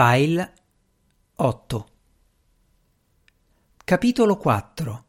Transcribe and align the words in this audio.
File 0.00 0.52
8 1.34 1.88
Capitolo 3.84 4.36
4 4.36 5.04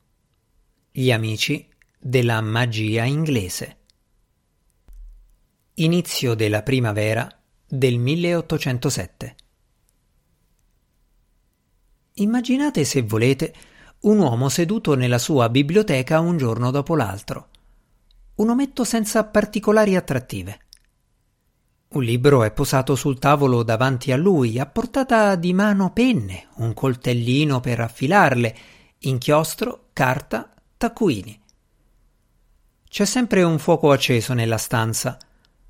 Gli 0.90 1.12
amici 1.12 1.70
della 2.00 2.42
magia 2.42 3.04
inglese 3.04 3.78
Inizio 5.76 6.34
della 6.34 6.64
primavera 6.64 7.30
del 7.68 8.00
1807 8.00 9.36
Immaginate 12.14 12.84
se 12.84 13.04
volete 13.04 13.54
un 14.00 14.18
uomo 14.18 14.50
seduto 14.50 14.96
nella 14.96 15.20
sua 15.20 15.50
biblioteca 15.50 16.20
un 16.20 16.36
giorno 16.36 16.72
dopo 16.72 16.96
l'altro. 16.96 17.50
Un 18.38 18.50
ometto 18.50 18.84
senza 18.84 19.24
particolari 19.24 19.96
attrattive. 19.96 20.62
Un 21.92 22.04
libro 22.04 22.44
è 22.44 22.52
posato 22.52 22.94
sul 22.94 23.18
tavolo 23.18 23.64
davanti 23.64 24.12
a 24.12 24.16
lui, 24.16 24.60
a 24.60 24.68
portata 24.68 25.34
di 25.34 25.54
mano 25.54 25.92
penne, 25.92 26.50
un 26.58 26.76
coltellino 26.76 27.62
per 27.62 27.80
affilarle, 27.80 28.56
inchiostro, 29.00 29.88
carta, 29.92 30.54
taccuini. 30.78 31.42
C'è 32.88 33.06
sempre 33.06 33.42
un 33.42 33.58
fuoco 33.58 33.90
acceso 33.92 34.36
nella 34.36 34.60
stanza. 34.60 35.18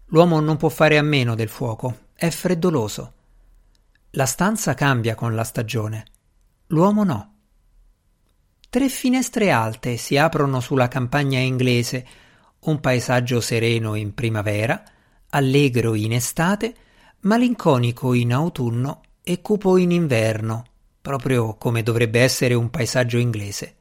L'uomo 0.07 0.41
non 0.41 0.57
può 0.57 0.67
fare 0.67 0.97
a 0.97 1.01
meno 1.01 1.35
del 1.35 1.47
fuoco, 1.47 2.07
è 2.13 2.29
freddoloso. 2.29 3.13
La 4.11 4.25
stanza 4.25 4.73
cambia 4.73 5.15
con 5.15 5.33
la 5.33 5.45
stagione. 5.45 6.03
L'uomo 6.67 7.05
no. 7.05 7.33
Tre 8.69 8.89
finestre 8.89 9.51
alte 9.51 9.95
si 9.95 10.17
aprono 10.17 10.59
sulla 10.59 10.89
campagna 10.89 11.39
inglese, 11.39 12.05
un 12.65 12.81
paesaggio 12.81 13.39
sereno 13.39 13.95
in 13.95 14.13
primavera, 14.13 14.83
allegro 15.29 15.95
in 15.95 16.13
estate, 16.13 16.75
malinconico 17.21 18.13
in 18.13 18.33
autunno 18.33 19.01
e 19.23 19.41
cupo 19.41 19.77
in 19.77 19.91
inverno, 19.91 20.65
proprio 21.01 21.55
come 21.55 21.83
dovrebbe 21.83 22.21
essere 22.21 22.53
un 22.53 22.69
paesaggio 22.69 23.17
inglese. 23.17 23.75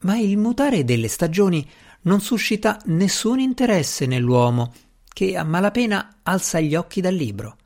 Ma 0.00 0.16
il 0.18 0.38
mutare 0.38 0.84
delle 0.84 1.08
stagioni 1.08 1.68
non 2.02 2.20
suscita 2.20 2.80
nessun 2.86 3.40
interesse 3.40 4.06
nell'uomo, 4.06 4.72
che 5.12 5.36
a 5.36 5.44
malapena 5.44 6.20
alza 6.22 6.60
gli 6.60 6.74
occhi 6.74 7.00
dal 7.00 7.14
libro. 7.14 7.56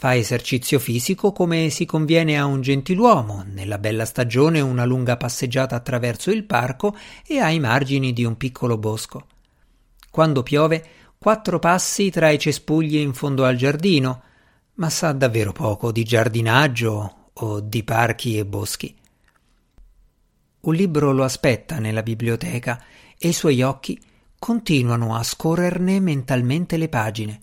Fa 0.00 0.14
esercizio 0.14 0.78
fisico 0.78 1.32
come 1.32 1.70
si 1.70 1.84
conviene 1.84 2.38
a 2.38 2.44
un 2.44 2.60
gentiluomo, 2.60 3.42
nella 3.44 3.78
bella 3.78 4.04
stagione 4.04 4.60
una 4.60 4.84
lunga 4.84 5.16
passeggiata 5.16 5.74
attraverso 5.74 6.30
il 6.30 6.44
parco 6.44 6.96
e 7.26 7.40
ai 7.40 7.58
margini 7.58 8.12
di 8.12 8.24
un 8.24 8.36
piccolo 8.36 8.78
bosco. 8.78 9.26
Quando 10.08 10.44
piove 10.44 10.86
quattro 11.18 11.58
passi 11.58 12.10
tra 12.10 12.30
i 12.30 12.38
cespugli 12.38 12.96
in 12.96 13.12
fondo 13.12 13.44
al 13.44 13.56
giardino, 13.56 14.22
ma 14.74 14.88
sa 14.88 15.12
davvero 15.12 15.52
poco 15.52 15.90
di 15.90 16.04
giardinaggio 16.04 17.30
o 17.32 17.60
di 17.60 17.82
parchi 17.82 18.38
e 18.38 18.46
boschi. 18.46 18.94
Un 20.60 20.74
libro 20.74 21.12
lo 21.12 21.24
aspetta 21.24 21.78
nella 21.78 22.02
biblioteca 22.02 22.82
e 23.18 23.28
i 23.28 23.32
suoi 23.32 23.62
occhi 23.62 24.00
continuano 24.38 25.16
a 25.16 25.22
scorrerne 25.22 25.98
mentalmente 25.98 26.76
le 26.76 26.88
pagine. 26.88 27.40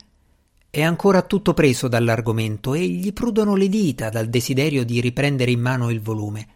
È 0.70 0.82
ancora 0.82 1.22
tutto 1.22 1.54
preso 1.54 1.88
dall'argomento 1.88 2.74
e 2.74 2.88
gli 2.88 3.12
prudono 3.14 3.56
le 3.56 3.68
dita 3.68 4.10
dal 4.10 4.28
desiderio 4.28 4.86
di 4.86 5.02
riprendere 5.02 5.52
in 5.52 5.60
mano 5.60 5.90
il 5.90 6.02
volume. 6.02 6.48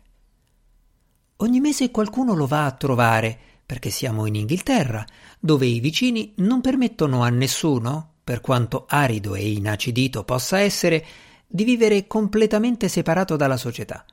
Ogni 1.38 1.60
mese 1.60 1.92
qualcuno 1.92 2.34
lo 2.34 2.46
va 2.46 2.66
a 2.66 2.72
trovare 2.72 3.40
perché 3.70 3.92
siamo 3.92 4.26
in 4.26 4.34
Inghilterra, 4.34 5.06
dove 5.40 5.68
i 5.68 5.80
vicini 5.80 6.34
non 6.38 6.60
permettono 6.60 7.22
a 7.22 7.30
nessuno, 7.30 8.14
per 8.24 8.42
quanto 8.42 8.88
arido 8.90 9.36
e 9.36 9.48
inacidito 9.48 10.24
possa 10.24 10.60
essere, 10.60 11.06
di 11.46 11.64
vivere 11.64 12.08
completamente 12.08 12.88
separato 12.88 13.36
dalla 13.36 13.58
società. 13.58 14.04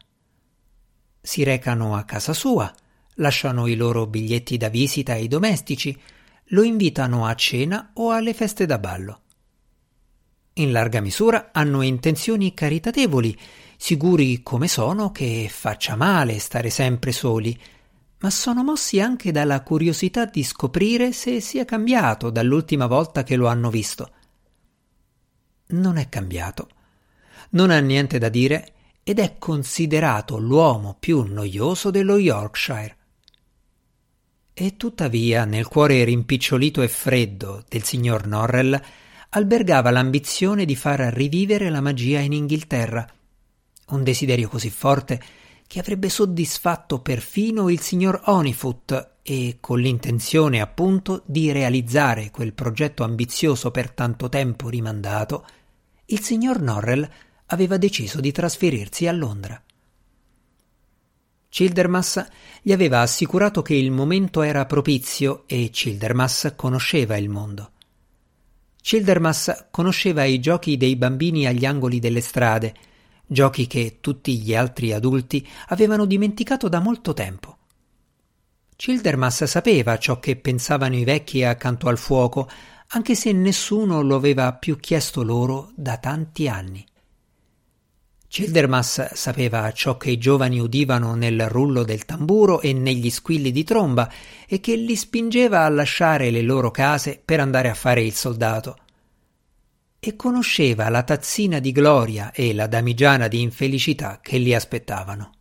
Si 1.23 1.43
recano 1.43 1.97
a 1.97 2.05
casa 2.05 2.35
sua, 2.35 2.71
lasciano 3.15 3.67
i 3.67 3.77
loro 3.77 4.07
biglietti 4.07 4.59
da 4.59 4.69
visita 4.69 5.13
ai 5.15 5.27
domestici, 5.27 5.99
lo 6.49 6.63
invitano 6.63 7.25
a 7.25 7.35
cena 7.35 7.93
o 7.95 8.11
alle 8.11 8.35
feste 8.35 8.67
da 8.67 8.77
ballo. 8.77 9.21
In 10.53 10.71
larga 10.71 11.01
misura 11.01 11.49
hanno 11.55 11.81
intenzioni 11.81 12.53
caritatevoli, 12.53 13.39
sicuri 13.79 14.43
come 14.43 14.69
sono 14.69 15.13
che 15.13 15.49
faccia 15.51 15.97
male 15.97 16.39
stare 16.41 16.69
sempre 16.69 17.11
soli, 17.11 17.59
ma 18.19 18.31
sono 18.31 18.63
mossi 18.63 19.01
anche 19.01 19.31
dalla 19.33 19.63
curiosità 19.63 20.25
di 20.25 20.43
scoprire 20.43 21.13
se 21.13 21.41
sia 21.41 21.65
cambiato 21.65 22.31
dall'ultima 22.31 22.87
volta 22.87 23.23
che 23.23 23.37
lo 23.37 23.47
hanno 23.47 23.71
visto. 23.71 24.11
Non 25.69 25.97
è 25.97 26.09
cambiato. 26.09 26.69
Non 27.51 27.71
ha 27.71 27.79
niente 27.79 28.19
da 28.19 28.29
dire 28.29 28.73
ed 29.03 29.19
è 29.19 29.37
considerato 29.39 30.39
l'uomo 30.39 30.97
più 30.99 31.23
noioso 31.23 31.91
dello 31.91 32.17
Yorkshire. 32.17 32.97
E 34.53 34.77
tuttavia, 34.77 35.45
nel 35.45 35.69
cuore 35.69 36.03
rimpicciolito 36.05 36.81
e 36.81 36.89
freddo 36.89 37.63
del 37.69 37.83
signor 37.83 38.27
Norrell 38.27 38.81
albergava 39.31 39.91
l'ambizione 39.91 40.65
di 40.65 40.75
far 40.75 41.01
rivivere 41.13 41.69
la 41.69 41.83
magia 41.83 42.21
in 42.21 42.33
Inghilterra. 42.33 43.07
Un 43.89 44.03
desiderio 44.03 44.49
così 44.49 44.71
forte 44.71 45.21
che 45.67 45.81
avrebbe 45.81 46.09
soddisfatto 46.09 47.01
perfino 47.01 47.69
il 47.69 47.81
signor 47.81 48.23
Onifoot 48.27 49.15
e 49.23 49.57
con 49.61 49.81
l'intenzione 49.81 50.61
appunto 50.61 51.23
di 51.27 51.51
realizzare 51.51 52.31
quel 52.31 52.53
progetto 52.53 53.03
ambizioso 53.03 53.71
per 53.71 53.91
tanto 53.91 54.29
tempo 54.29 54.69
rimandato, 54.69 55.47
il 56.07 56.21
signor 56.21 56.61
Norrell 56.61 57.09
aveva 57.47 57.77
deciso 57.77 58.21
di 58.21 58.31
trasferirsi 58.31 59.07
a 59.09 59.13
Londra. 59.13 59.61
Childermas 61.49 62.25
gli 62.63 62.73
aveva 62.73 63.01
assicurato 63.01 63.63
che 63.63 63.75
il 63.75 63.91
momento 63.91 64.43
era 64.43 64.67
propizio 64.67 65.45
e 65.47 65.71
Childermas 65.71 66.53
conosceva 66.55 67.17
il 67.17 67.29
mondo. 67.29 67.71
Childermas 68.81 69.69
conosceva 69.71 70.25
i 70.25 70.39
giochi 70.39 70.77
dei 70.77 70.97
bambini 70.97 71.47
agli 71.47 71.65
angoli 71.65 71.99
delle 71.99 72.21
strade, 72.21 72.75
giochi 73.27 73.67
che 73.67 73.99
tutti 74.01 74.39
gli 74.39 74.55
altri 74.55 74.93
adulti 74.93 75.47
avevano 75.69 76.05
dimenticato 76.05 76.69
da 76.69 76.81
molto 76.81 77.13
tempo. 77.13 77.57
Childermas 78.77 79.45
sapeva 79.45 79.99
ciò 79.99 80.21
che 80.21 80.37
pensavano 80.37 80.97
i 80.97 81.05
vecchi 81.05 81.43
accanto 81.43 81.89
al 81.89 81.99
fuoco, 81.99 82.49
anche 82.89 83.15
se 83.15 83.33
nessuno 83.33 84.03
lo 84.03 84.17
aveva 84.17 84.53
più 84.53 84.77
chiesto 84.77 85.23
loro 85.23 85.73
da 85.75 85.97
tanti 85.97 86.47
anni. 86.47 86.85
Childermas 88.29 89.15
sapeva 89.15 89.73
ciò 89.73 89.97
che 89.97 90.11
i 90.11 90.19
giovani 90.19 90.61
udivano 90.61 91.15
nel 91.15 91.49
rullo 91.49 91.85
del 91.85 92.05
tamburo 92.05 92.61
e 92.61 92.73
negli 92.75 93.09
squilli 93.09 93.51
di 93.51 93.65
tromba 93.65 94.11
e 94.47 94.61
che 94.61 94.77
li 94.77 94.95
spingeva 94.95 95.65
a 95.65 95.69
lasciare 95.71 96.31
le 96.31 96.43
loro 96.43 96.71
case 96.71 97.21
per 97.25 97.41
andare 97.41 97.71
a 97.71 97.75
fare 97.75 98.03
il 98.03 98.13
soldato 98.13 98.77
e 99.99 100.17
conosceva 100.17 100.89
la 100.89 101.03
tazzina 101.03 101.59
di 101.59 101.73
gloria 101.73 102.33
e 102.33 102.55
la 102.55 102.67
damigiana 102.67 103.29
di 103.29 103.41
infelicità 103.41 104.21
che 104.23 104.39
li 104.39 104.55
aspettavano. 104.55 105.33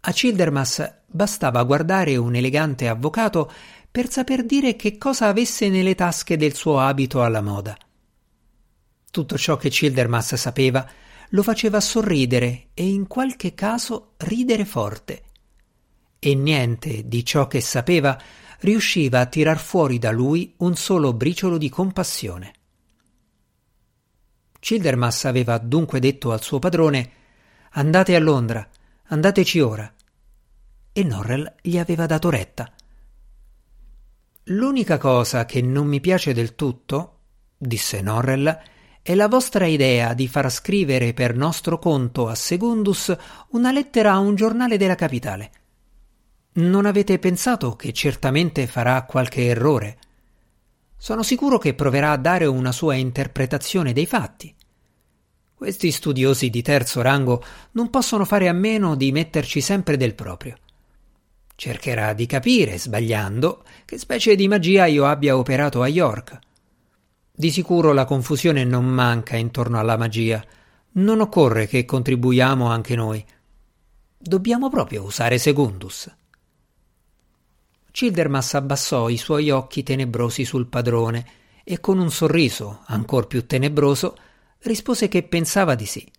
A 0.00 0.12
Childermas 0.12 1.00
bastava 1.06 1.62
guardare 1.64 2.16
un 2.16 2.34
elegante 2.34 2.88
avvocato 2.88 3.50
per 3.90 4.10
saper 4.10 4.44
dire 4.44 4.76
che 4.76 4.98
cosa 4.98 5.26
avesse 5.26 5.68
nelle 5.68 5.94
tasche 5.94 6.36
del 6.36 6.54
suo 6.54 6.78
abito 6.78 7.22
alla 7.22 7.40
moda. 7.40 7.76
Tutto 9.10 9.38
ciò 9.38 9.56
che 9.56 9.70
Childermas 9.70 10.34
sapeva 10.34 10.88
lo 11.30 11.42
faceva 11.42 11.80
sorridere 11.80 12.68
e 12.74 12.86
in 12.86 13.06
qualche 13.06 13.54
caso 13.54 14.12
ridere 14.18 14.64
forte. 14.64 15.22
E 16.18 16.34
niente 16.34 17.08
di 17.08 17.24
ciò 17.24 17.46
che 17.46 17.60
sapeva 17.60 18.20
riusciva 18.60 19.20
a 19.20 19.26
tirar 19.26 19.58
fuori 19.58 19.98
da 19.98 20.10
lui 20.10 20.54
un 20.58 20.76
solo 20.76 21.12
briciolo 21.12 21.58
di 21.58 21.68
compassione. 21.68 22.52
Childermas 24.66 25.26
aveva 25.26 25.58
dunque 25.58 26.00
detto 26.00 26.32
al 26.32 26.42
suo 26.42 26.58
padrone 26.58 27.10
Andate 27.74 28.16
a 28.16 28.18
Londra, 28.18 28.68
andateci 29.04 29.60
ora. 29.60 29.94
E 30.90 31.04
Norrell 31.04 31.54
gli 31.62 31.78
aveva 31.78 32.06
dato 32.06 32.30
retta. 32.30 32.68
L'unica 34.46 34.98
cosa 34.98 35.44
che 35.44 35.62
non 35.62 35.86
mi 35.86 36.00
piace 36.00 36.34
del 36.34 36.56
tutto, 36.56 37.18
disse 37.56 38.02
Norrell, 38.02 38.58
è 39.02 39.14
la 39.14 39.28
vostra 39.28 39.66
idea 39.66 40.14
di 40.14 40.26
far 40.26 40.50
scrivere 40.50 41.14
per 41.14 41.36
nostro 41.36 41.78
conto 41.78 42.26
a 42.26 42.34
Segundus 42.34 43.16
una 43.50 43.70
lettera 43.70 44.14
a 44.14 44.18
un 44.18 44.34
giornale 44.34 44.76
della 44.76 44.96
capitale. 44.96 45.52
Non 46.54 46.86
avete 46.86 47.20
pensato 47.20 47.76
che 47.76 47.92
certamente 47.92 48.66
farà 48.66 49.04
qualche 49.04 49.46
errore? 49.46 49.98
Sono 50.96 51.22
sicuro 51.22 51.58
che 51.58 51.74
proverà 51.74 52.10
a 52.10 52.16
dare 52.16 52.46
una 52.46 52.72
sua 52.72 52.94
interpretazione 52.94 53.92
dei 53.92 54.06
fatti. 54.06 54.55
Questi 55.56 55.90
studiosi 55.90 56.50
di 56.50 56.60
terzo 56.60 57.00
rango 57.00 57.42
non 57.70 57.88
possono 57.88 58.26
fare 58.26 58.46
a 58.46 58.52
meno 58.52 58.94
di 58.94 59.10
metterci 59.10 59.62
sempre 59.62 59.96
del 59.96 60.14
proprio. 60.14 60.54
Cercherà 61.54 62.12
di 62.12 62.26
capire, 62.26 62.76
sbagliando, 62.76 63.64
che 63.86 63.96
specie 63.96 64.34
di 64.34 64.48
magia 64.48 64.84
io 64.84 65.06
abbia 65.06 65.34
operato 65.34 65.80
a 65.80 65.88
York. 65.88 66.38
Di 67.32 67.50
sicuro 67.50 67.94
la 67.94 68.04
confusione 68.04 68.64
non 68.64 68.84
manca 68.84 69.36
intorno 69.36 69.78
alla 69.78 69.96
magia. 69.96 70.44
Non 70.92 71.20
occorre 71.20 71.66
che 71.66 71.86
contribuiamo 71.86 72.66
anche 72.66 72.94
noi. 72.94 73.24
Dobbiamo 74.18 74.68
proprio 74.68 75.04
usare 75.04 75.38
Secundus. 75.38 76.14
Childermas 77.92 78.52
abbassò 78.52 79.08
i 79.08 79.16
suoi 79.16 79.48
occhi 79.48 79.82
tenebrosi 79.82 80.44
sul 80.44 80.66
padrone 80.66 81.26
e 81.64 81.80
con 81.80 81.98
un 81.98 82.10
sorriso 82.10 82.82
ancor 82.88 83.26
più 83.26 83.46
tenebroso 83.46 84.18
rispose 84.66 85.08
che 85.08 85.22
pensava 85.22 85.74
di 85.74 85.86
sì. 85.86 86.12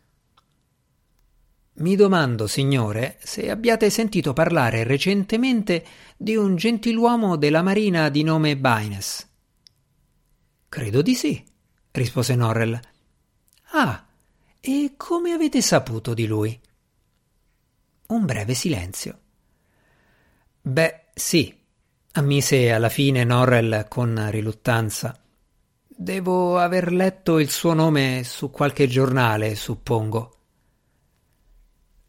Mi 1.80 1.96
domando, 1.96 2.48
signore, 2.48 3.20
se 3.22 3.52
abbiate 3.52 3.92
sentito 3.92 4.34
parlare 4.34 4.84
recentemente 4.84 5.86
di 6.18 6.36
un 6.36 6.56
gentiluomo 6.56 7.36
della 7.36 7.62
marina 7.62 8.10
di 8.10 8.24
nome 8.24 8.58
Baines. 8.58 9.28
Credo 10.68 11.02
di 11.04 11.14
sì, 11.14 11.44
rispose 11.92 12.36
Norrell. 12.36 12.80
Ah, 13.72 14.06
e 14.60 14.94
come 14.98 15.34
avete 15.34 15.62
saputo 15.62 16.16
di 16.16 16.26
lui? 16.26 16.60
Un 18.08 18.26
breve 18.26 18.56
silenzio. 18.56 19.20
Beh, 20.62 21.06
sì, 21.14 21.56
ammise 22.14 22.72
alla 22.72 22.90
fine 22.90 23.24
Norrell 23.24 23.88
con 23.88 24.32
riluttanza. 24.32 25.27
Devo 26.00 26.60
aver 26.60 26.94
letto 26.94 27.40
il 27.40 27.50
suo 27.50 27.74
nome 27.74 28.22
su 28.24 28.52
qualche 28.52 28.86
giornale, 28.86 29.56
suppongo. 29.56 30.36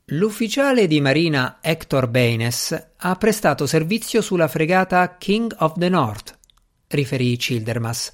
L'ufficiale 0.09 0.87
di 0.87 1.01
marina 1.01 1.57
Hector 1.63 2.07
Baines 2.07 2.91
ha 2.95 3.17
prestato 3.17 3.67
servizio 3.67 4.21
sulla 4.21 4.47
fregata 4.47 5.17
King 5.17 5.55
of 5.61 5.79
the 5.79 5.89
North, 5.89 6.37
riferì 6.89 7.35
Childermas. 7.39 8.13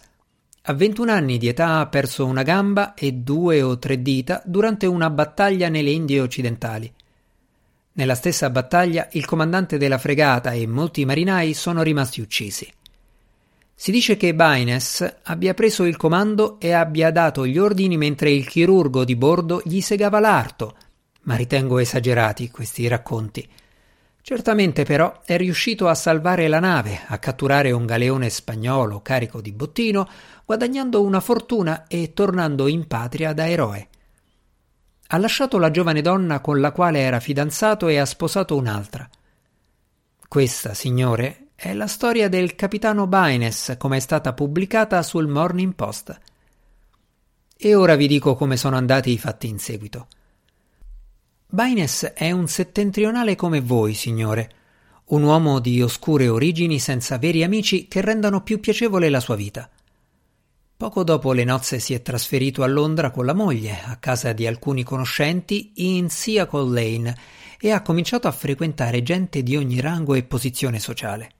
A 0.63 0.73
21 0.73 1.11
anni 1.11 1.39
di 1.39 1.49
età 1.49 1.81
ha 1.81 1.89
perso 1.89 2.25
una 2.25 2.45
gamba 2.45 2.95
e 2.95 3.11
due 3.11 3.61
o 3.61 3.77
tre 3.77 4.01
dita 4.01 4.43
durante 4.45 4.87
una 4.87 5.11
battaglia 5.11 5.69
nelle 5.69 5.91
Indie 5.91 6.21
occidentali. 6.21 6.93
Nella 7.95 8.15
stessa 8.15 8.49
battaglia 8.49 9.09
il 9.11 9.25
comandante 9.25 9.77
della 9.77 9.99
fregata 9.99 10.53
e 10.53 10.69
molti 10.69 11.05
marinai 11.05 11.53
sono 11.53 11.83
rimasti 11.83 12.21
uccisi. 12.21 12.73
Si 13.75 13.91
dice 13.91 14.17
che 14.17 14.35
Baines 14.35 15.19
abbia 15.25 15.53
preso 15.53 15.85
il 15.85 15.97
comando 15.97 16.59
e 16.61 16.73
abbia 16.73 17.11
dato 17.11 17.45
gli 17.47 17.59
ordini 17.59 17.97
mentre 17.97 18.31
il 18.31 18.47
chirurgo 18.47 19.05
di 19.05 19.17
bordo 19.17 19.61
gli 19.65 19.81
segava 19.81 20.21
l'arto, 20.21 20.77
ma 21.23 21.35
ritengo 21.35 21.79
esagerati 21.79 22.51
questi 22.51 22.87
racconti. 22.87 23.47
Certamente 24.23 24.85
però 24.85 25.21
è 25.25 25.37
riuscito 25.37 25.87
a 25.89 25.95
salvare 25.95 26.49
la 26.49 26.61
nave, 26.61 27.03
a 27.09 27.19
catturare 27.19 27.73
un 27.73 27.85
galeone 27.85 28.31
spagnolo 28.31 29.03
carico 29.03 29.43
di 29.43 29.53
bottino, 29.53 30.09
guadagnando 30.47 31.03
una 31.03 31.21
fortuna 31.21 31.87
e 31.89 32.15
tornando 32.15 32.67
in 32.69 32.87
patria 32.87 33.35
da 33.35 33.49
eroe. 33.49 33.89
Ha 35.09 35.19
lasciato 35.19 35.59
la 35.59 35.71
giovane 35.71 36.01
donna 36.01 36.41
con 36.41 36.61
la 36.61 36.73
quale 36.73 37.01
era 37.01 37.21
fidanzato 37.21 37.89
e 37.89 37.99
ha 37.99 38.07
sposato 38.07 38.57
un'altra. 38.57 39.07
Questa, 40.27 40.73
signore, 40.73 41.44
è 41.55 41.73
la 41.73 41.87
storia 41.87 42.29
del 42.29 42.55
capitano 42.57 43.07
Baines 43.07 43.77
come 43.79 43.97
è 43.97 44.01
stata 44.01 44.33
pubblicata 44.33 45.03
sul 45.03 45.29
Morning 45.29 45.75
Post. 45.75 46.21
E 47.57 47.75
ora 47.75 47.95
vi 47.95 48.07
dico 48.07 48.35
come 48.35 48.57
sono 48.57 48.77
andati 48.77 49.11
i 49.13 49.19
fatti 49.19 49.49
in 49.49 49.59
seguito. 49.59 50.09
Baines 51.47 52.13
è 52.15 52.33
un 52.33 52.49
settentrionale 52.49 53.37
come 53.37 53.61
voi, 53.61 53.95
signore, 53.95 54.51
un 55.07 55.23
uomo 55.23 55.61
di 55.61 55.81
oscure 55.81 56.29
origini 56.29 56.79
senza 56.79 57.17
veri 57.19 57.45
amici 57.45 57.87
che 57.87 58.01
rendano 58.01 58.43
più 58.43 58.59
piacevole 58.59 59.09
la 59.09 59.21
sua 59.21 59.37
vita. 59.37 59.71
Poco 60.77 61.05
dopo 61.05 61.33
le 61.33 61.45
nozze 61.45 61.79
si 61.79 61.95
è 61.95 62.03
trasferito 62.03 62.65
a 62.65 62.67
Londra 62.67 63.11
con 63.11 63.25
la 63.25 63.33
moglie, 63.33 63.81
a 63.85 63.97
casa 63.97 64.33
di 64.33 64.47
alcuni 64.47 64.83
conoscenti 64.83 65.73
in 65.77 66.11
Seacole 66.11 66.83
Lane, 66.83 67.17
e 67.61 67.71
ha 67.71 67.81
cominciato 67.81 68.27
a 68.27 68.33
frequentare 68.33 69.03
gente 69.03 69.43
di 69.45 69.57
ogni 69.57 69.81
rango 69.81 70.15
e 70.15 70.25
posizione 70.25 70.81
sociale. 70.81 71.31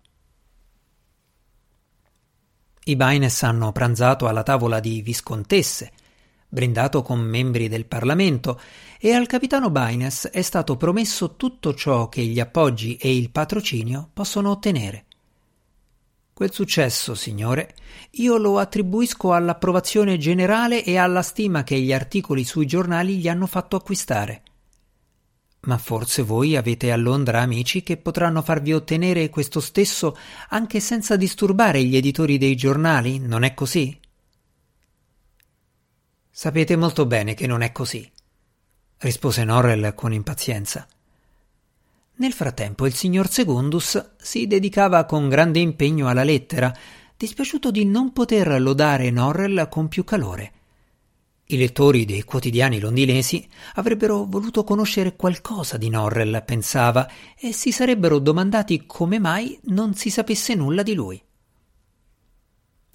I 2.87 2.97
Baines 2.97 3.43
hanno 3.45 3.73
pranzato 3.73 4.29
alla 4.29 4.43
tavola 4.43 4.79
di 4.79 5.01
viscontesse, 5.01 5.91
brindato 6.47 7.01
con 7.01 7.19
membri 7.19 7.67
del 7.67 7.87
Parlamento, 7.87 8.61
e 8.99 9.13
al 9.13 9.27
capitano 9.27 9.71
Baines 9.71 10.29
è 10.29 10.43
stato 10.43 10.77
promesso 10.77 11.37
tutto 11.37 11.73
ciò 11.73 12.11
che 12.11 12.23
gli 12.23 12.39
appoggi 12.39 12.97
e 12.97 13.17
il 13.17 13.31
patrocinio 13.31 14.11
possono 14.13 14.51
ottenere. 14.51 15.07
Quel 16.35 16.53
successo, 16.53 17.15
signore, 17.15 17.75
io 18.13 18.37
lo 18.37 18.59
attribuisco 18.59 19.33
all'approvazione 19.33 20.19
generale 20.19 20.85
e 20.85 20.99
alla 20.99 21.23
stima 21.23 21.63
che 21.63 21.81
gli 21.81 21.93
articoli 21.93 22.45
sui 22.45 22.67
giornali 22.67 23.17
gli 23.17 23.29
hanno 23.29 23.47
fatto 23.47 23.77
acquistare. 23.77 24.43
Ma 25.65 25.79
forse 25.79 26.23
voi 26.23 26.57
avete 26.57 26.93
a 26.93 26.97
Londra 26.97 27.41
amici 27.41 27.83
che 27.83 27.97
potranno 27.97 28.43
farvi 28.43 28.75
ottenere 28.75 29.31
questo 29.31 29.61
stesso 29.61 30.17
anche 30.49 30.81
senza 30.81 31.17
disturbare 31.17 31.83
gli 31.83 31.97
editori 31.97 32.37
dei 32.37 32.55
giornali, 32.55 33.19
non 33.19 33.45
è 33.45 33.55
così? 33.55 33.99
Sapete 36.31 36.77
molto 36.77 37.07
bene 37.07 37.35
che 37.35 37.47
non 37.47 37.63
è 37.63 37.73
così, 37.73 38.11
rispose 38.99 39.45
Norrell 39.45 39.95
con 39.95 40.13
impazienza. 40.13 40.87
Nel 42.17 42.33
frattempo 42.33 42.87
il 42.87 42.95
signor 42.95 43.31
Secundus 43.31 44.17
si 44.19 44.47
dedicava 44.47 45.05
con 45.05 45.29
grande 45.29 45.61
impegno 45.61 46.09
alla 46.09 46.25
lettera, 46.25 46.77
dispiaciuto 47.17 47.71
di 47.71 47.85
non 47.87 48.13
poter 48.13 48.61
lodare 48.61 49.11
Norrell 49.11 49.69
con 49.69 49.89
più 49.89 50.05
calore. 50.05 50.53
I 51.47 51.59
lettori 51.59 52.07
dei 52.07 52.23
quotidiani 52.23 52.81
londinesi 52.81 53.47
avrebbero 53.75 54.25
voluto 54.25 54.65
conoscere 54.65 55.15
qualcosa 55.15 55.77
di 55.77 55.91
Norrell, 55.91 56.43
pensava, 56.43 57.07
e 57.39 57.53
si 57.53 57.71
sarebbero 57.71 58.19
domandati 58.19 58.85
come 58.87 59.19
mai 59.19 59.59
non 59.65 59.95
si 59.95 60.09
sapesse 60.09 60.55
nulla 60.55 60.83
di 60.83 60.95
lui. 60.95 61.23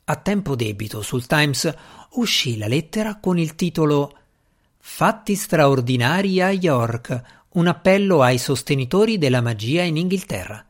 A 0.06 0.16
tempo 0.16 0.56
debito 0.56 1.04
sul 1.04 1.28
Times 1.28 1.72
uscì 2.14 2.58
la 2.58 2.68
lettera 2.68 3.20
con 3.20 3.38
il 3.38 3.54
titolo 3.54 4.18
Fatti 4.80 5.36
straordinari 5.36 6.42
a 6.42 6.50
York, 6.50 7.22
un 7.50 7.68
appello 7.68 8.24
ai 8.24 8.40
sostenitori 8.40 9.20
della 9.20 9.42
magia 9.42 9.84
in 9.84 9.98
Inghilterra. 9.98 10.66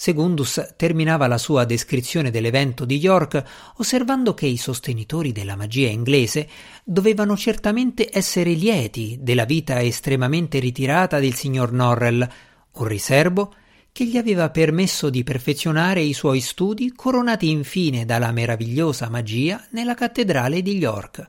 Secundus 0.00 0.74
terminava 0.76 1.26
la 1.26 1.38
sua 1.38 1.64
descrizione 1.64 2.30
dell'evento 2.30 2.84
di 2.84 2.98
York 2.98 3.42
osservando 3.78 4.32
che 4.32 4.46
i 4.46 4.56
sostenitori 4.56 5.32
della 5.32 5.56
magia 5.56 5.88
inglese 5.88 6.48
dovevano 6.84 7.36
certamente 7.36 8.08
essere 8.08 8.52
lieti 8.52 9.18
della 9.20 9.44
vita 9.44 9.82
estremamente 9.82 10.60
ritirata 10.60 11.18
del 11.18 11.34
signor 11.34 11.72
Norrell, 11.72 12.28
un 12.74 12.84
riservo 12.86 13.52
che 13.90 14.06
gli 14.06 14.16
aveva 14.16 14.50
permesso 14.50 15.10
di 15.10 15.24
perfezionare 15.24 16.00
i 16.00 16.12
suoi 16.12 16.38
studi 16.38 16.92
coronati 16.92 17.50
infine 17.50 18.04
dalla 18.04 18.30
meravigliosa 18.30 19.08
magia 19.08 19.66
nella 19.70 19.94
cattedrale 19.94 20.62
di 20.62 20.76
York. 20.76 21.28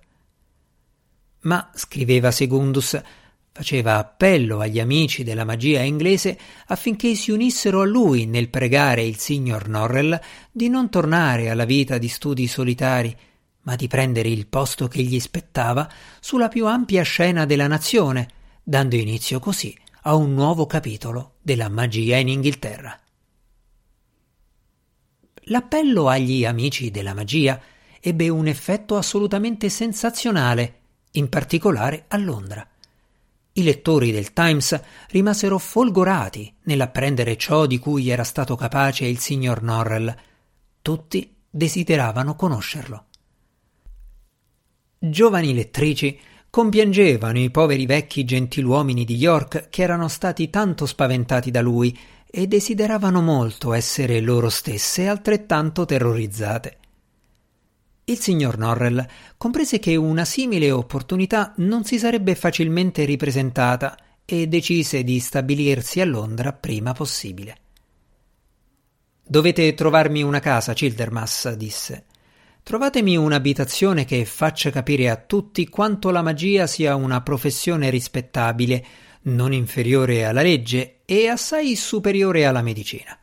Ma, 1.40 1.72
scriveva 1.74 2.30
Secundus, 2.30 3.02
faceva 3.60 3.98
appello 3.98 4.62
agli 4.62 4.80
amici 4.80 5.22
della 5.22 5.44
magia 5.44 5.82
inglese 5.82 6.40
affinché 6.68 7.14
si 7.14 7.32
unissero 7.32 7.82
a 7.82 7.86
lui 7.86 8.26
nel 8.26 8.48
pregare 8.48 9.04
il 9.04 9.18
signor 9.18 9.68
Norrell 9.68 10.18
di 10.50 10.70
non 10.70 10.90
tornare 10.90 11.50
alla 11.50 11.66
vita 11.66 11.98
di 11.98 12.08
studi 12.08 12.48
solitari, 12.48 13.14
ma 13.64 13.76
di 13.76 13.90
prendere 13.90 14.30
il 14.30 14.48
posto 14.48 14.88
che 14.88 15.02
gli 15.02 15.20
spettava 15.20 15.92
sulla 16.22 16.48
più 16.48 16.68
ampia 16.68 17.04
scena 17.04 17.44
della 17.44 17.68
nazione, 17.68 18.30
dando 18.64 18.96
inizio 18.96 19.42
così 19.42 19.78
a 20.04 20.16
un 20.16 20.34
nuovo 20.34 20.66
capitolo 20.66 21.34
della 21.42 21.68
magia 21.68 22.16
in 22.16 22.30
Inghilterra. 22.30 22.98
L'appello 25.48 26.08
agli 26.08 26.46
amici 26.46 26.92
della 26.92 27.14
magia 27.14 27.60
ebbe 28.00 28.30
un 28.30 28.48
effetto 28.48 28.96
assolutamente 28.96 29.68
sensazionale, 29.68 30.80
in 31.12 31.28
particolare 31.28 32.06
a 32.08 32.16
Londra. 32.16 32.66
I 33.54 33.64
lettori 33.64 34.12
del 34.12 34.32
Times 34.34 34.80
rimasero 35.10 35.58
folgorati 35.58 36.54
nell'apprendere 36.64 37.36
ciò 37.36 37.66
di 37.66 37.80
cui 37.80 38.10
era 38.10 38.24
stato 38.24 38.56
capace 38.56 39.06
il 39.06 39.20
signor 39.20 39.62
Norrell. 39.62 40.16
Tutti 40.82 41.36
desideravano 41.50 42.36
conoscerlo. 42.36 43.06
Giovani 44.98 45.54
lettrici 45.54 46.20
compiangevano 46.50 47.40
i 47.40 47.52
poveri 47.52 47.86
vecchi 47.86 48.26
gentiluomini 48.26 49.06
di 49.06 49.16
York 49.16 49.70
che 49.70 49.84
erano 49.84 50.08
stati 50.08 50.50
tanto 50.50 50.86
spaventati 50.86 51.52
da 51.52 51.62
lui 51.62 51.98
e 52.32 52.48
desideravano 52.48 53.22
molto 53.22 53.74
essere 53.74 54.20
loro 54.20 54.50
stesse 54.50 55.08
altrettanto 55.08 55.86
terrorizzate. 55.86 56.79
Il 58.10 58.18
signor 58.18 58.58
Norrell 58.58 59.06
comprese 59.38 59.78
che 59.78 59.96
una 59.96 60.26
simile 60.26 60.72
opportunità 60.72 61.54
non 61.58 61.84
si 61.84 62.00
sarebbe 62.00 62.34
facilmente 62.34 63.06
ripresentata 63.06 63.96
e 64.26 64.48
decise 64.48 65.04
di 65.04 65.20
stabilirsi 65.20 66.02
a 66.02 66.06
Londra 66.06 66.52
prima 66.52 66.94
possibile. 66.94 67.58
Dovete 69.24 69.76
trovarmi 69.76 70.24
una 70.24 70.40
casa, 70.40 70.74
Childermas, 70.74 71.54
disse. 71.54 72.06
Trovatemi 72.64 73.16
un'abitazione 73.16 74.06
che 74.06 74.26
faccia 74.26 74.72
capire 74.72 75.08
a 75.12 75.16
tutti 75.16 75.70
quanto 75.70 76.10
la 76.10 76.24
magia 76.24 76.66
sia 76.66 76.96
una 76.96 77.22
professione 77.22 77.92
rispettabile, 77.92 78.86
non 79.24 79.54
inferiore 79.54 80.26
alla 80.26 80.42
legge 80.42 81.02
e 81.06 81.28
assai 81.28 81.76
superiore 81.76 82.48
alla 82.48 82.64
medicina. 82.64 83.19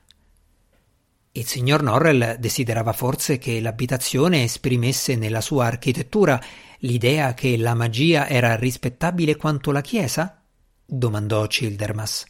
Il 1.36 1.44
signor 1.44 1.82
Norrell 1.82 2.36
desiderava 2.38 2.94
forse 2.94 3.36
che 3.36 3.60
l'abitazione 3.60 4.44
esprimesse 4.44 5.16
nella 5.16 5.42
sua 5.42 5.66
architettura 5.66 6.42
l'idea 6.78 7.34
che 7.34 7.58
la 7.58 7.74
magia 7.74 8.26
era 8.26 8.56
rispettabile 8.56 9.36
quanto 9.36 9.70
la 9.70 9.82
Chiesa? 9.82 10.40
domandò 10.86 11.46
Childermas. 11.46 12.24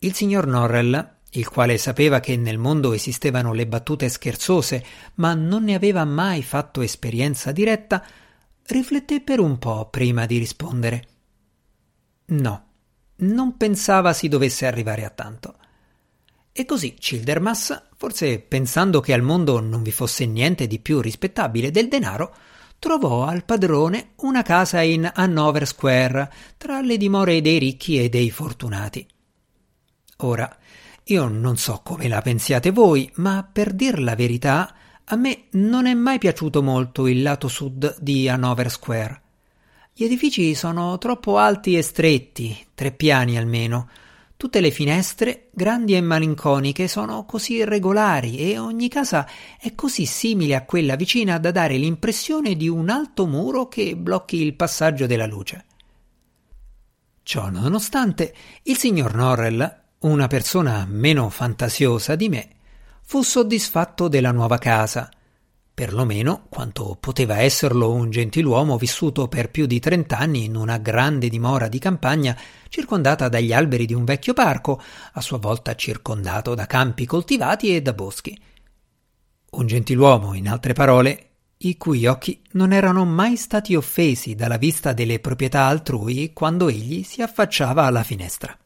Il 0.00 0.14
signor 0.14 0.48
Norrell, 0.48 1.14
il 1.30 1.48
quale 1.48 1.78
sapeva 1.78 2.18
che 2.18 2.36
nel 2.36 2.58
mondo 2.58 2.92
esistevano 2.92 3.52
le 3.52 3.68
battute 3.68 4.08
scherzose, 4.08 4.84
ma 5.14 5.34
non 5.34 5.62
ne 5.62 5.76
aveva 5.76 6.04
mai 6.04 6.42
fatto 6.42 6.80
esperienza 6.80 7.52
diretta, 7.52 8.04
rifletté 8.66 9.20
per 9.20 9.38
un 9.38 9.58
po' 9.58 9.88
prima 9.90 10.26
di 10.26 10.38
rispondere. 10.38 11.06
No, 12.26 12.66
non 13.18 13.56
pensava 13.56 14.12
si 14.12 14.26
dovesse 14.26 14.66
arrivare 14.66 15.04
a 15.04 15.10
tanto. 15.10 15.54
E 16.58 16.64
così 16.64 16.94
Childermas, 16.94 17.88
forse 17.98 18.38
pensando 18.38 19.00
che 19.00 19.12
al 19.12 19.20
mondo 19.20 19.60
non 19.60 19.82
vi 19.82 19.90
fosse 19.90 20.24
niente 20.24 20.66
di 20.66 20.78
più 20.78 21.02
rispettabile 21.02 21.70
del 21.70 21.88
denaro, 21.88 22.34
trovò 22.78 23.24
al 23.26 23.44
padrone 23.44 24.12
una 24.20 24.40
casa 24.40 24.80
in 24.80 25.06
Hanover 25.14 25.66
Square, 25.66 26.32
tra 26.56 26.80
le 26.80 26.96
dimore 26.96 27.42
dei 27.42 27.58
ricchi 27.58 28.02
e 28.02 28.08
dei 28.08 28.30
fortunati. 28.30 29.06
Ora, 30.20 30.56
io 31.04 31.28
non 31.28 31.58
so 31.58 31.82
come 31.84 32.08
la 32.08 32.22
pensiate 32.22 32.70
voi, 32.70 33.10
ma 33.16 33.46
per 33.52 33.74
dir 33.74 34.00
la 34.00 34.14
verità, 34.14 34.74
a 35.04 35.14
me 35.16 35.48
non 35.50 35.84
è 35.84 35.92
mai 35.92 36.16
piaciuto 36.16 36.62
molto 36.62 37.06
il 37.06 37.20
lato 37.20 37.48
sud 37.48 37.96
di 38.00 38.30
Hanover 38.30 38.70
Square. 38.70 39.20
Gli 39.92 40.04
edifici 40.04 40.54
sono 40.54 40.96
troppo 40.96 41.36
alti 41.36 41.76
e 41.76 41.82
stretti, 41.82 42.68
tre 42.74 42.92
piani 42.92 43.36
almeno. 43.36 43.90
Tutte 44.36 44.60
le 44.60 44.70
finestre, 44.70 45.48
grandi 45.50 45.94
e 45.94 46.02
malinconiche, 46.02 46.88
sono 46.88 47.24
così 47.24 47.54
irregolari 47.54 48.36
e 48.36 48.58
ogni 48.58 48.88
casa 48.88 49.26
è 49.58 49.74
così 49.74 50.04
simile 50.04 50.54
a 50.54 50.64
quella 50.66 50.94
vicina 50.94 51.38
da 51.38 51.50
dare 51.50 51.78
l'impressione 51.78 52.54
di 52.54 52.68
un 52.68 52.90
alto 52.90 53.26
muro 53.26 53.66
che 53.66 53.96
blocchi 53.96 54.42
il 54.42 54.54
passaggio 54.54 55.06
della 55.06 55.24
luce. 55.24 55.64
Ciò 57.22 57.48
nonostante, 57.48 58.34
il 58.64 58.76
signor 58.76 59.14
Norrell, 59.14 59.82
una 60.00 60.26
persona 60.26 60.86
meno 60.86 61.30
fantasiosa 61.30 62.14
di 62.14 62.28
me, 62.28 62.48
fu 63.04 63.22
soddisfatto 63.22 64.06
della 64.06 64.32
nuova 64.32 64.58
casa 64.58 65.08
perlomeno 65.76 66.46
quanto 66.48 66.96
poteva 66.98 67.40
esserlo 67.40 67.92
un 67.92 68.08
gentiluomo 68.08 68.78
vissuto 68.78 69.28
per 69.28 69.50
più 69.50 69.66
di 69.66 69.78
trent'anni 69.78 70.44
in 70.44 70.56
una 70.56 70.78
grande 70.78 71.28
dimora 71.28 71.68
di 71.68 71.78
campagna 71.78 72.34
circondata 72.70 73.28
dagli 73.28 73.52
alberi 73.52 73.84
di 73.84 73.92
un 73.92 74.06
vecchio 74.06 74.32
parco, 74.32 74.80
a 75.12 75.20
sua 75.20 75.36
volta 75.36 75.74
circondato 75.74 76.54
da 76.54 76.64
campi 76.64 77.04
coltivati 77.04 77.76
e 77.76 77.82
da 77.82 77.92
boschi. 77.92 78.40
Un 79.50 79.66
gentiluomo, 79.66 80.32
in 80.32 80.48
altre 80.48 80.72
parole, 80.72 81.28
i 81.58 81.76
cui 81.76 82.06
occhi 82.06 82.40
non 82.52 82.72
erano 82.72 83.04
mai 83.04 83.36
stati 83.36 83.74
offesi 83.74 84.34
dalla 84.34 84.56
vista 84.56 84.94
delle 84.94 85.20
proprietà 85.20 85.66
altrui 85.66 86.32
quando 86.32 86.68
egli 86.68 87.02
si 87.02 87.20
affacciava 87.20 87.84
alla 87.84 88.02
finestra. 88.02 88.58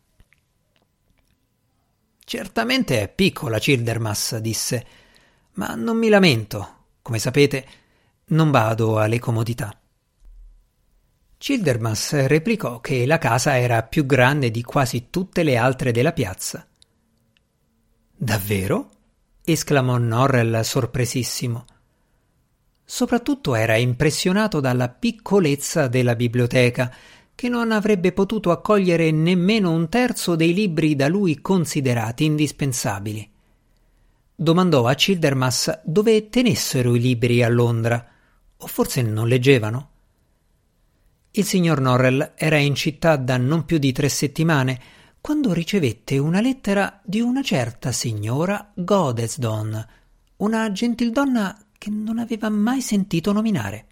Certamente 2.25 3.02
è 3.02 3.09
piccola 3.12 3.59
Childermas, 3.59 4.37
disse, 4.37 4.87
ma 5.55 5.75
non 5.75 5.97
mi 5.99 6.09
lamento. 6.09 6.79
Come 7.02 7.19
sapete, 7.19 7.66
non 8.26 8.50
bado 8.50 8.99
alle 8.99 9.19
comodità. 9.19 9.75
Childermas 11.38 12.26
replicò 12.26 12.80
che 12.80 13.07
la 13.07 13.16
casa 13.19 13.59
era 13.59 13.83
più 13.83 14.04
grande 14.04 14.50
di 14.50 14.62
quasi 14.62 15.09
tutte 15.09 15.42
le 15.42 15.57
altre 15.57 15.90
della 15.90 16.12
piazza. 16.12 16.66
Davvero? 18.14 18.90
esclamò 19.42 19.97
Norrell 19.97 20.61
sorpresissimo. 20.61 21.64
Soprattutto 22.85 23.54
era 23.54 23.76
impressionato 23.76 24.61
dalla 24.61 24.90
piccolezza 24.90 25.88
della 25.88 26.14
biblioteca, 26.14 26.95
che 27.35 27.49
non 27.49 27.73
avrebbe 27.73 28.12
potuto 28.12 28.50
accogliere 28.50 29.11
nemmeno 29.11 29.71
un 29.71 29.88
terzo 29.88 30.37
dei 30.37 30.52
libri 30.52 30.95
da 30.95 31.09
lui 31.09 31.40
considerati 31.40 32.25
indispensabili 32.25 33.30
domandò 34.40 34.87
a 34.87 34.94
Childermas 34.94 35.82
dove 35.85 36.30
tenessero 36.30 36.94
i 36.94 36.99
libri 36.99 37.42
a 37.42 37.49
Londra, 37.50 38.02
o 38.56 38.66
forse 38.66 39.02
non 39.02 39.28
leggevano. 39.28 39.88
Il 41.32 41.44
signor 41.44 41.78
Norrell 41.78 42.32
era 42.37 42.56
in 42.56 42.75
città 42.75 43.16
da 43.16 43.37
non 43.37 43.66
più 43.66 43.76
di 43.76 43.92
tre 43.92 44.09
settimane 44.09 44.80
quando 45.20 45.52
ricevette 45.52 46.16
una 46.16 46.40
lettera 46.40 47.02
di 47.04 47.20
una 47.20 47.42
certa 47.42 47.92
signora 47.92 48.73
Godesdon, 48.75 49.87
una 50.37 50.73
gentildonna 50.73 51.66
che 51.76 51.90
non 51.90 52.18
aveva 52.18 52.49
mai 52.49 52.80
sentito 52.80 53.32
nominare. 53.32 53.87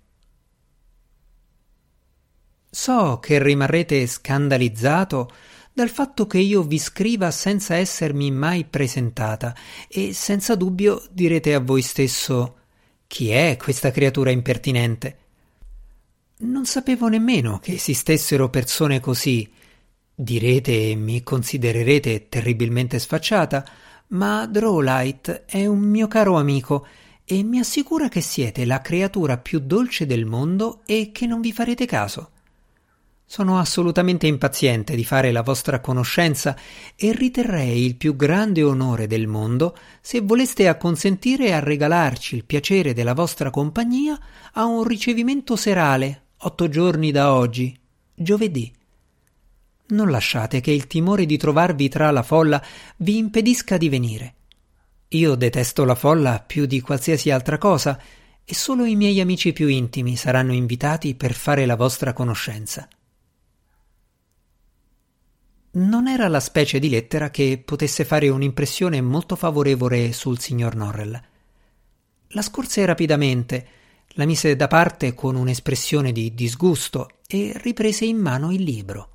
So 2.71 3.19
che 3.21 3.43
rimarrete 3.43 4.07
scandalizzato 4.07 5.31
dal 5.79 5.91
fatto 5.91 6.27
che 6.27 6.39
io 6.39 6.65
vi 6.65 6.77
scriva 6.77 7.31
senza 7.31 7.77
essermi 7.77 8.33
mai 8.33 8.65
presentata 8.65 9.55
e 9.87 10.13
senza 10.13 10.57
dubbio 10.57 11.05
direte 11.09 11.55
a 11.55 11.61
voi 11.61 11.83
stesso 11.83 12.57
chi 13.07 13.31
è 13.31 13.57
questa 13.57 13.93
creatura 13.93 14.33
impertinente? 14.33 15.19
Non 16.39 16.67
sapevo 16.67 17.07
nemmeno 17.07 17.61
che 17.61 17.75
esistessero 17.75 18.51
persone 18.51 18.99
così. 18.99 19.49
Direte 20.13 20.91
e 20.91 20.97
mi 20.97 21.23
considererete 21.23 22.29
terribilmente 22.29 22.99
sfacciata, 22.99 23.65
ma 24.09 24.47
Drawlight 24.47 25.45
è 25.47 25.65
un 25.65 25.79
mio 25.79 26.09
caro 26.09 26.39
amico 26.39 26.89
e 27.25 27.45
mi 27.45 27.61
assicura 27.61 28.09
che 28.09 28.21
siete 28.21 28.65
la 28.65 28.81
creatura 28.81 29.39
più 29.39 29.61
dolce 29.61 30.07
del 30.07 30.25
mondo 30.25 30.81
e 30.87 31.11
che 31.13 31.27
non 31.27 31.41
vi 31.41 31.53
farete 31.53 31.87
caso. 31.87 32.31
Sono 33.31 33.59
assolutamente 33.59 34.27
impaziente 34.27 34.97
di 34.97 35.05
fare 35.05 35.33
la 35.33 35.43
vostra 35.43 35.81
conoscenza 35.81 36.57
e 36.97 37.13
riterrei 37.13 37.85
il 37.85 37.97
più 37.97 38.17
grande 38.17 38.63
onore 38.63 39.07
del 39.07 39.27
mondo 39.27 39.77
se 40.01 40.23
voleste 40.23 40.67
acconsentire 40.67 41.53
a 41.53 41.59
regalarci 41.59 42.37
il 42.37 42.47
piacere 42.47 42.95
della 42.95 43.13
vostra 43.13 43.51
compagnia 43.51 44.19
a 44.53 44.65
un 44.65 44.83
ricevimento 44.83 45.57
serale, 45.57 46.23
otto 46.39 46.71
giorni 46.71 47.11
da 47.11 47.35
oggi, 47.35 47.79
giovedì. 48.15 48.73
Non 49.89 50.09
lasciate 50.11 50.63
che 50.63 50.71
il 50.71 50.87
timore 50.87 51.27
di 51.27 51.37
trovarvi 51.37 51.91
tra 51.91 52.11
la 52.11 52.23
folla 52.23 52.65
vi 52.97 53.19
impedisca 53.19 53.77
di 53.77 53.91
venire. 53.91 54.35
Io 55.09 55.35
detesto 55.35 55.85
la 55.85 55.95
folla 55.95 56.43
più 56.45 56.65
di 56.65 56.81
qualsiasi 56.81 57.31
altra 57.31 57.59
cosa 57.59 58.01
e 58.43 58.55
solo 58.55 58.87
i 58.87 58.97
miei 58.97 59.21
amici 59.21 59.53
più 59.53 59.69
intimi 59.69 60.17
saranno 60.17 60.55
invitati 60.55 61.15
per 61.15 61.35
fare 61.35 61.67
la 61.67 61.77
vostra 61.77 62.15
conoscenza 62.15 62.89
non 65.73 66.09
era 66.09 66.29
la 66.29 66.41
specie 66.41 66.79
di 66.79 66.89
lettera 66.89 67.31
che 67.31 67.63
potesse 67.65 68.05
fare 68.05 68.29
un'impressione 68.29 69.01
molto 69.01 69.37
favorevole 69.37 70.13
sul 70.13 70.39
signor 70.39 70.75
Norrell. 70.75 71.21
La 72.29 72.43
scorse 72.43 72.85
rapidamente, 72.85 73.67
la 74.11 74.25
mise 74.25 74.57
da 74.57 74.67
parte 74.67 75.15
con 75.15 75.37
un'espressione 75.37 76.13
di 76.13 76.35
disgusto 76.35 77.09
e 77.27 77.53
riprese 77.57 78.05
in 78.05 78.17
mano 78.17 78.53
il 78.53 78.63
libro. 78.63 79.11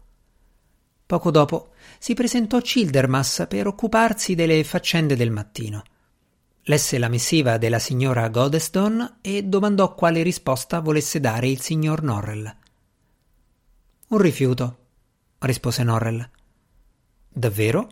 Poco 1.06 1.32
dopo 1.32 1.72
si 2.00 2.14
presentò 2.14 2.60
Childermas 2.60 3.46
per 3.50 3.68
occuparsi 3.68 4.36
delle 4.36 4.64
faccende 4.64 5.16
del 5.16 5.32
mattino. 5.32 5.84
Lesse 6.64 6.98
la 6.98 7.10
missiva 7.10 7.58
della 7.58 7.80
signora 7.80 8.30
Godeston 8.30 9.18
e 9.22 9.44
domandò 9.44 9.94
quale 9.96 10.24
risposta 10.24 10.80
volesse 10.80 11.20
dare 11.20 11.50
il 11.50 11.60
signor 11.60 12.04
Norrell. 12.04 12.56
Un 14.08 14.18
rifiuto, 14.18 14.78
rispose 15.40 15.84
Norrell. 15.84 16.30
Davvero? 17.34 17.90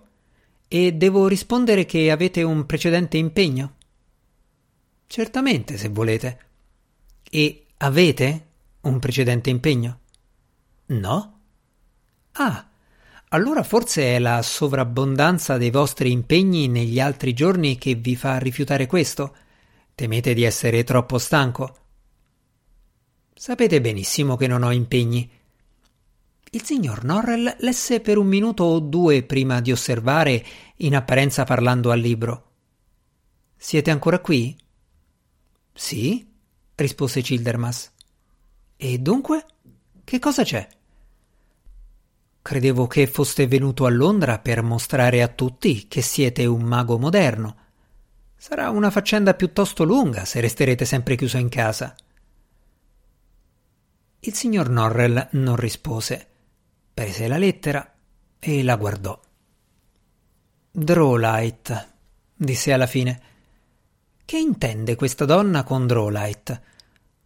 E 0.68 0.94
devo 0.94 1.28
rispondere 1.28 1.86
che 1.86 2.12
avete 2.12 2.44
un 2.44 2.68
precedente 2.68 3.18
impegno? 3.18 3.76
Certamente, 5.08 5.78
se 5.78 5.90
volete. 5.90 6.40
E 7.30 7.66
avete 7.78 8.48
un 8.82 9.00
precedente 9.00 9.50
impegno? 9.50 10.00
No? 10.86 11.40
Ah, 12.34 12.70
allora 13.30 13.64
forse 13.64 14.16
è 14.16 14.20
la 14.20 14.42
sovrabbondanza 14.42 15.58
dei 15.58 15.72
vostri 15.72 16.12
impegni 16.12 16.68
negli 16.68 17.00
altri 17.00 17.34
giorni 17.34 17.78
che 17.78 17.96
vi 17.96 18.16
fa 18.16 18.38
rifiutare 18.38 18.86
questo? 18.86 19.36
Temete 19.96 20.34
di 20.34 20.44
essere 20.44 20.84
troppo 20.84 21.18
stanco? 21.18 21.78
Sapete 23.34 23.82
benissimo 23.82 24.38
che 24.38 24.48
non 24.48 24.62
ho 24.62 24.72
impegni 24.72 25.30
il 26.54 26.64
signor 26.64 27.06
Norrell 27.06 27.56
lesse 27.60 28.02
per 28.02 28.18
un 28.18 28.28
minuto 28.28 28.66
o 28.66 28.80
due 28.80 29.24
prima 29.24 29.62
di 29.62 29.72
osservare, 29.72 30.44
in 30.78 30.96
apparenza 30.96 31.46
parlando 31.46 31.92
al 31.92 32.00
libro. 32.00 32.50
Siete 33.56 33.90
ancora 33.90 34.20
qui? 34.20 34.58
Sì, 35.72 36.30
rispose 36.76 37.22
Childermas. 37.22 37.94
E 38.76 38.98
dunque? 38.98 39.46
Che 40.04 40.20
cosa 40.20 40.44
c'è? 40.44 40.68
Credevo 42.42 42.86
che 42.88 43.08
foste 43.08 43.48
venuto 43.48 43.86
a 43.86 43.90
Londra 43.90 44.40
per 44.40 44.62
mostrare 44.62 45.22
a 45.22 45.30
tutti 45.30 45.88
che 45.88 46.02
siete 46.02 46.46
un 46.46 46.64
mago 46.64 46.98
moderno. 46.98 47.56
Sarà 48.36 48.72
una 48.72 48.90
faccenda 48.90 49.36
piuttosto 49.36 49.86
lunga 49.86 50.26
se 50.26 50.42
resterete 50.42 50.84
sempre 50.84 51.16
chiuso 51.16 51.38
in 51.38 51.48
casa. 51.48 51.96
Il 54.20 54.34
signor 54.34 54.70
Norrell 54.70 55.30
non 55.32 55.56
rispose. 55.56 56.31
Prese 57.02 57.28
la 57.28 57.38
lettera 57.38 57.96
e 58.40 58.62
la 58.62 58.76
guardò. 58.76 59.20
Drolight, 60.70 61.94
disse 62.36 62.74
alla 62.74 62.86
fine. 62.86 63.22
Che 64.24 64.38
intende 64.38 64.96
questa 64.96 65.26
donna 65.26 65.64
con 65.64 65.88
Drolight? 65.88 66.62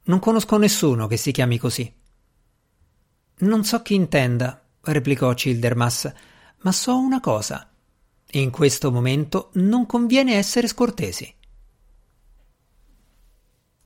Non 0.03 0.19
conosco 0.19 0.55
nessuno 0.57 1.07
che 1.07 1.17
si 1.17 1.33
chiami 1.33 1.57
così. 1.57 1.93
Non 3.39 3.65
so 3.65 3.81
chi 3.81 3.95
intenda, 3.95 4.63
replicò 4.79 5.33
Childermas, 5.33 6.09
ma 6.61 6.71
so 6.71 6.97
una 6.97 7.19
cosa. 7.19 7.69
In 8.31 8.51
questo 8.51 8.93
momento 8.93 9.49
non 9.55 9.85
conviene 9.85 10.35
essere 10.35 10.69
scortesi. 10.69 11.34